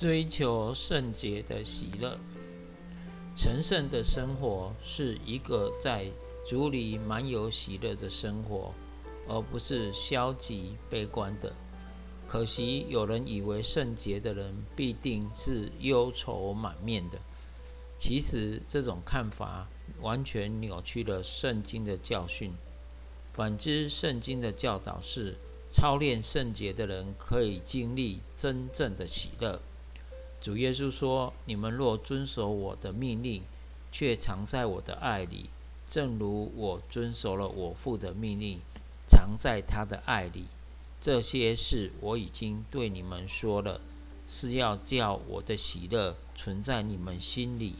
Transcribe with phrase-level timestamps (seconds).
[0.00, 2.16] 追求圣洁的喜乐。
[3.36, 6.06] 成圣的生活是一个在
[6.42, 8.72] 主里满有喜乐的生活，
[9.28, 11.52] 而不是消极悲观的。
[12.26, 17.18] 可惜有人以为圣洁的人必定是忧愁满面的，
[17.98, 19.68] 其实这种看法
[20.00, 22.50] 完全扭曲了圣经的教训。
[23.34, 25.36] 反之，圣经的教导是，
[25.70, 29.60] 操练圣洁的人可以经历真正的喜乐。
[30.40, 33.42] 主耶稣说：“你们若遵守我的命令，
[33.92, 35.50] 却藏在我的爱里，
[35.88, 38.58] 正如我遵守了我父的命令，
[39.06, 40.46] 藏在他的爱里。
[40.98, 43.80] 这些事我已经对你们说了，
[44.26, 47.74] 是要叫我的喜乐存在你们心里，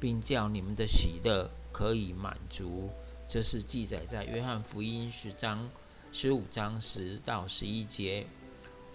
[0.00, 2.88] 并叫你们的喜乐可以满足。”
[3.28, 5.68] 这是记载在约翰福音十章
[6.10, 8.26] 十五章十到十一节。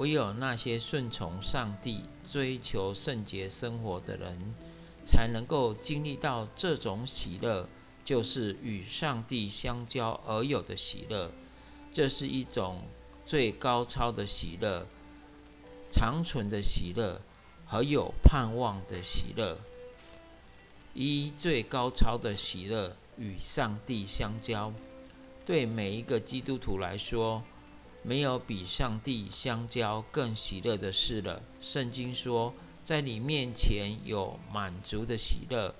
[0.00, 4.54] 唯有那些顺从上帝、追求圣洁生活的人，
[5.04, 7.68] 才能够经历到这种喜乐，
[8.02, 11.30] 就是与上帝相交而有的喜乐。
[11.92, 12.80] 这是一种
[13.26, 14.86] 最高超的喜乐，
[15.90, 17.20] 长存的喜乐
[17.66, 19.58] 和有盼望的喜乐。
[20.94, 24.72] 一最高超的喜乐与上帝相交，
[25.44, 27.42] 对每一个基督徒来说。
[28.02, 31.42] 没有比上帝相交更喜乐的事了。
[31.60, 35.74] 圣经说，在你面前有满足的喜乐。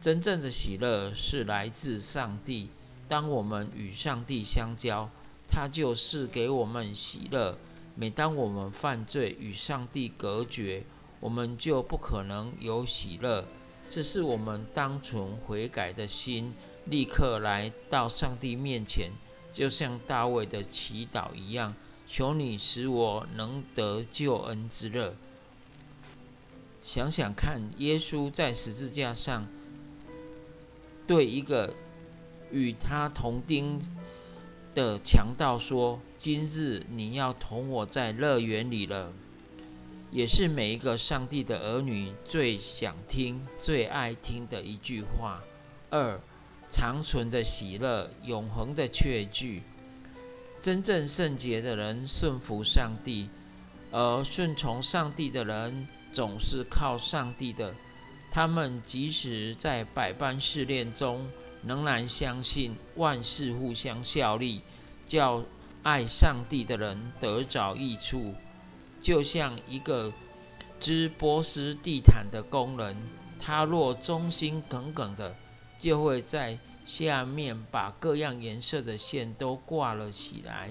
[0.00, 2.68] 真正的喜乐是来自上帝。
[3.08, 5.10] 当我们与上帝相交，
[5.48, 7.58] 他就是给我们喜乐。
[7.96, 10.84] 每当我们犯罪与上帝隔绝，
[11.18, 13.44] 我们就不可能有喜乐。
[13.90, 16.54] 这是我们单纯悔改的心，
[16.86, 19.10] 立刻来到上帝面前。
[19.52, 21.74] 就像大卫的祈祷一样，
[22.06, 25.14] 求你使我能得救恩之乐。
[26.82, 29.46] 想想看，耶稣在十字架上
[31.06, 31.74] 对一个
[32.50, 33.80] 与他同钉
[34.74, 39.12] 的强盗说：“今日你要同我在乐园里了。”
[40.10, 45.40] 也是每一个上帝的儿女最想听、最爱听的一句话。
[45.90, 46.20] 二。
[46.70, 49.62] 长存的喜乐，永恒的确据。
[50.60, 53.28] 真正圣洁的人顺服上帝，
[53.90, 57.74] 而顺从上帝的人总是靠上帝的。
[58.30, 61.28] 他们即使在百般试炼中，
[61.64, 64.60] 仍然相信万事互相效力，
[65.06, 65.42] 叫
[65.82, 68.34] 爱上帝的人得着益处。
[69.02, 70.12] 就像一个
[70.78, 72.96] 织波斯地毯的工人，
[73.38, 75.34] 他若忠心耿耿的。
[75.80, 80.70] 就会在下面把各样颜色的线都挂了起来，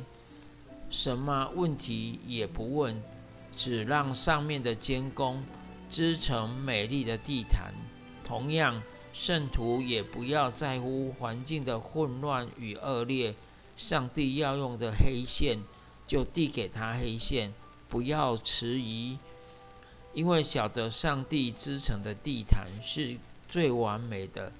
[0.92, 3.02] 什么问题也不问，
[3.56, 5.44] 只让上面的监工
[5.90, 7.74] 织成美丽的地毯。
[8.24, 8.80] 同样，
[9.12, 13.34] 圣徒也不要在乎环境的混乱与恶劣，
[13.76, 15.58] 上帝要用的黑线
[16.06, 17.52] 就递给他黑线，
[17.88, 19.18] 不要迟疑，
[20.14, 23.18] 因为晓得上帝织成的地毯是
[23.50, 24.52] 最完美的。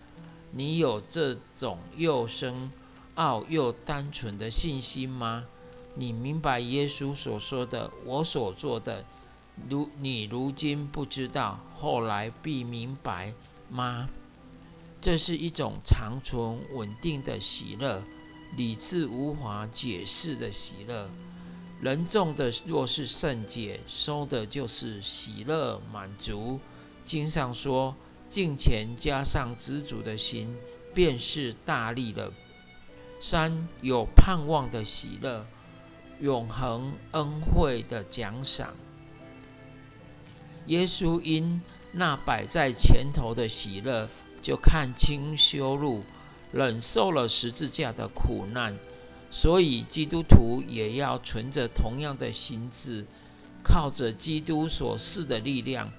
[0.52, 2.72] 你有这种又深
[3.16, 5.46] 奥又单纯的信心吗？
[5.96, 9.04] 你明白耶稣所说的“我所做的”，
[9.70, 13.34] 如你如今不知道，后来必明白
[13.70, 14.08] 吗？
[15.02, 18.02] 这是一种长存稳定的喜乐，
[18.56, 21.10] 理智无法解释的喜乐。
[21.82, 26.60] 人种的若是圣洁，收的就是喜乐满足。
[27.04, 27.96] 经上说。
[28.30, 30.56] 敬前加上知足的心，
[30.94, 32.32] 便是大力了。
[33.20, 35.48] 三有盼望的喜乐，
[36.22, 38.76] 永恒恩惠的奖赏。
[40.68, 41.60] 耶稣因
[41.92, 44.08] 那摆在前头的喜乐，
[44.44, 46.04] 就看清修路，
[46.52, 48.78] 忍受了十字架的苦难。
[49.32, 53.06] 所以基督徒也要存着同样的心智，
[53.64, 55.92] 靠着基督所赐的力量。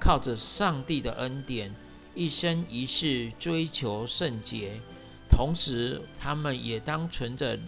[0.00, 1.74] 靠着上帝的恩典，
[2.14, 4.80] 一生一世追求圣洁，
[5.28, 7.58] 同时他们也当存着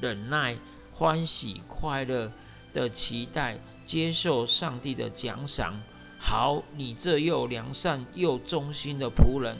[0.00, 0.56] 忍耐、
[0.92, 2.32] 欢喜、快乐
[2.72, 5.80] 的期待，接受上帝的奖赏。
[6.18, 9.56] 好，你这又良善又忠心的仆人，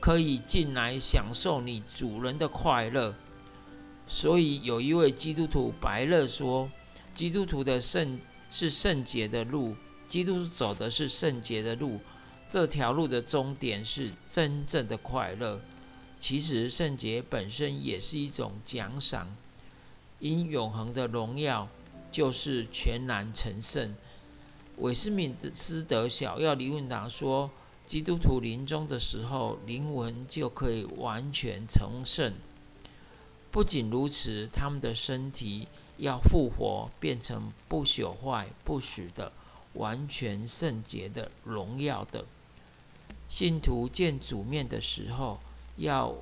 [0.00, 3.14] 可以进来享受你主人的快乐。
[4.08, 6.70] 所以有一位基督徒白乐说
[7.12, 8.20] ：“基督徒的圣
[8.50, 9.74] 是圣洁的路。”
[10.08, 12.00] 基督走的是圣洁的路，
[12.48, 15.60] 这条路的终点是真正的快乐。
[16.18, 19.36] 其实圣洁本身也是一种奖赏，
[20.18, 21.68] 因永恒的荣耀
[22.10, 23.94] 就是全然成圣。
[24.78, 27.50] 韦斯敏斯德小要理问答说，
[27.86, 32.32] 基督徒临终的时候，灵魂就可以完全成圣。
[33.50, 39.32] 不仅如此，他们的身体要复活，变成不朽坏、不死的、
[39.76, 42.24] 完全圣洁的、荣耀的。
[43.28, 45.40] 信徒见主面的时候，
[45.76, 46.14] 要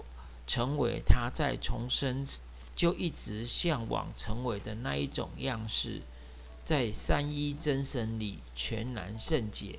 [0.47, 2.27] 成为他在重生
[2.75, 6.03] 就一直向往成为的那一种样式。
[6.65, 9.79] 在三一真神里全然圣洁，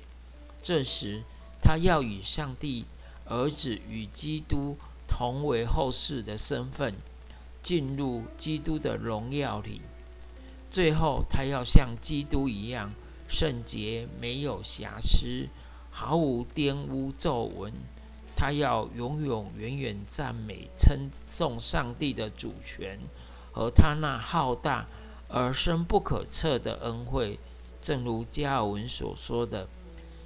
[0.62, 1.24] 这时
[1.60, 2.86] 他要与上帝
[3.24, 4.76] 儿子与基督
[5.08, 6.94] 同为后世的身份，
[7.60, 9.80] 进入基督的荣耀里。
[10.70, 12.94] 最后，他要像基督一样
[13.28, 15.48] 圣洁，没有瑕疵，
[15.90, 17.72] 毫无玷污皱纹。
[18.36, 22.98] 他要永永远远赞美称颂上帝的主权
[23.52, 24.86] 和他那浩大。
[25.28, 27.36] 而深不可测的恩惠，
[27.82, 29.66] 正如加尔文所说的：“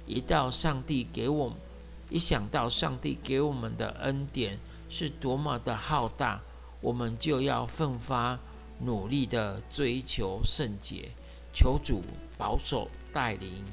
[0.05, 1.57] 一到上帝给我们，
[2.07, 4.59] 一想到上帝给我们的恩典
[4.89, 6.39] 是多么的浩大，
[6.81, 8.37] 我们就要奋发
[8.81, 11.09] 努力的追求圣洁。
[11.53, 12.03] 求主
[12.37, 13.63] 保守带领。